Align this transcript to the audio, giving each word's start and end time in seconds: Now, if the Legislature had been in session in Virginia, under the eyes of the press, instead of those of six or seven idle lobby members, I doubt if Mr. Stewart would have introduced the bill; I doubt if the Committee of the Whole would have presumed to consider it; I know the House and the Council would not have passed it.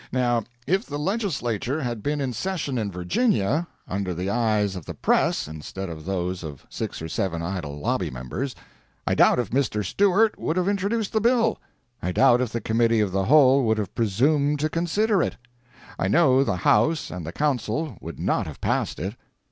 Now, 0.11 0.45
if 0.65 0.83
the 0.83 0.97
Legislature 0.97 1.81
had 1.83 2.01
been 2.01 2.21
in 2.21 2.33
session 2.33 2.79
in 2.79 2.89
Virginia, 2.89 3.67
under 3.87 4.15
the 4.15 4.31
eyes 4.31 4.75
of 4.75 4.85
the 4.87 4.95
press, 4.95 5.47
instead 5.47 5.89
of 5.89 6.05
those 6.05 6.43
of 6.43 6.65
six 6.71 7.03
or 7.03 7.07
seven 7.07 7.43
idle 7.43 7.77
lobby 7.79 8.09
members, 8.09 8.55
I 9.05 9.13
doubt 9.13 9.37
if 9.37 9.51
Mr. 9.51 9.85
Stewart 9.85 10.39
would 10.39 10.57
have 10.57 10.67
introduced 10.67 11.13
the 11.13 11.21
bill; 11.21 11.59
I 12.01 12.11
doubt 12.13 12.41
if 12.41 12.49
the 12.51 12.61
Committee 12.61 12.99
of 13.01 13.11
the 13.11 13.25
Whole 13.25 13.63
would 13.65 13.77
have 13.77 13.93
presumed 13.93 14.59
to 14.61 14.69
consider 14.69 15.21
it; 15.21 15.37
I 15.99 16.07
know 16.07 16.43
the 16.43 16.55
House 16.57 17.11
and 17.11 17.23
the 17.23 17.31
Council 17.31 17.95
would 18.01 18.17
not 18.19 18.47
have 18.47 18.59
passed 18.59 18.97
it. 18.97 19.15